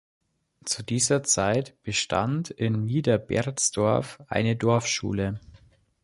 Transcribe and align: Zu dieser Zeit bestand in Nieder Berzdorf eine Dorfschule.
Zu 0.65 0.81
dieser 0.81 1.21
Zeit 1.21 1.75
bestand 1.83 2.49
in 2.49 2.85
Nieder 2.85 3.19
Berzdorf 3.19 4.17
eine 4.29 4.55
Dorfschule. 4.55 5.39